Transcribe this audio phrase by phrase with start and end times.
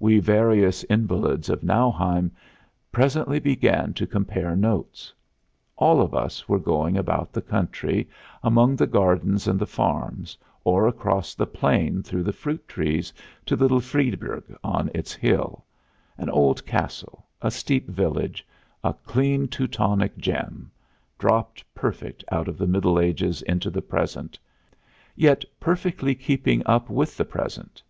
[0.00, 2.32] We various invalids of Nauheim
[2.90, 5.14] presently began to compare notes.
[5.76, 8.08] All of us were going about the country,
[8.42, 13.12] among the gardens and the farms, or across the plain through the fruit trees
[13.46, 15.64] to little Friedberg on its hill
[16.16, 18.44] an old castle, a steep village,
[18.82, 20.72] a clean Teutonic gem,
[21.20, 24.40] dropped perfect out of the Middle Ages into the present,
[25.14, 27.80] yet perfectly keeping up with the present.